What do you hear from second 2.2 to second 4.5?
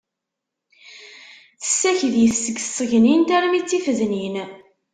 seg tṣegnint armi d tifednin.